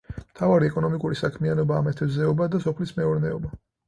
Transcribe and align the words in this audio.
მთავარი 0.19 0.69
ეკონომიკური 0.69 1.17
საქმიანობაა 1.19 1.83
მეთევზეობა 1.87 2.47
და 2.57 2.63
სოფლის 2.65 2.95
მეურნეობა. 2.97 3.53